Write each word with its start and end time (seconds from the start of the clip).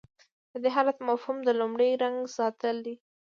د 0.51 0.53
دې 0.63 0.69
حالت 0.75 0.97
مفهوم 1.09 1.37
د 1.43 1.49
لومړي 1.59 1.91
رنګ 2.03 2.17
ساتل 2.37 2.75
دي. 2.85 2.95